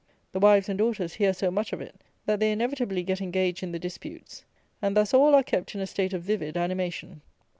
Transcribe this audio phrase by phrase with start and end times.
[0.31, 1.93] The wives and daughters hear so much of it,
[2.25, 4.43] that they inevitably get engaged in the disputes;
[4.81, 7.21] and thus all are kept in a state of vivid animation.